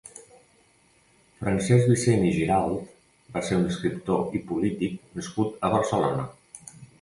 Francesc 1.41 1.91
Vicens 1.91 2.25
i 2.29 2.31
Giralt 2.37 3.35
va 3.35 3.43
ser 3.51 3.59
un 3.59 3.69
escriptor 3.75 4.35
i 4.41 4.43
polític 4.53 4.97
nascut 5.21 5.63
a 5.69 5.73
Barcelona. 5.77 6.27